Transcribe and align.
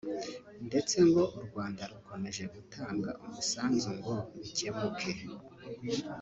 ndetse 0.67 0.95
ngo 1.07 1.23
u 1.37 1.39
Rwanda 1.45 1.81
rukomeje 1.91 2.43
gutanga 2.55 3.09
umusanzu 3.25 3.89
ngo 3.97 4.15
bikemuke 4.41 5.11